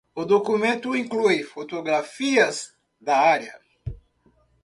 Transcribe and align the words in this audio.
O 0.15 0.25
documento 0.25 0.95
inclui 0.95 1.43
fotografias 1.43 2.73
da 2.99 3.19
área. 3.19 3.53